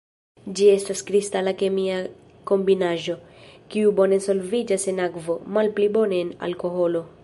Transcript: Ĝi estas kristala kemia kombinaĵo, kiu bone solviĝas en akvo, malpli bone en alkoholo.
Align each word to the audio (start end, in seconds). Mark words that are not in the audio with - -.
Ĝi 0.59 0.69
estas 0.75 1.03
kristala 1.09 1.53
kemia 1.59 1.99
kombinaĵo, 2.53 3.19
kiu 3.75 3.95
bone 4.03 4.21
solviĝas 4.29 4.91
en 4.95 5.07
akvo, 5.09 5.41
malpli 5.59 5.95
bone 6.01 6.25
en 6.27 6.39
alkoholo. 6.51 7.11